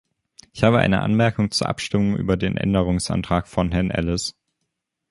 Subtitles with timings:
[0.51, 4.35] Ich habe eine Anmerkung zur Abstimmung über den Änderungsantrag von Herrn Elles.